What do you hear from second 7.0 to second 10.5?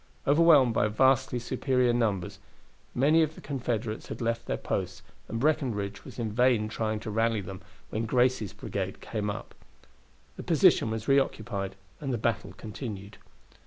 to rally them when Gracie's brigade came up. The